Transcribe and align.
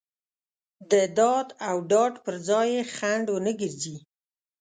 د 0.91 0.93
داد 1.17 1.47
او 1.67 1.75
ډاډ 1.91 2.13
پر 2.25 2.35
ځای 2.47 2.67
یې 2.75 2.83
خنډ 2.95 3.25
ونه 3.31 3.51
ګرځي. 3.61 3.95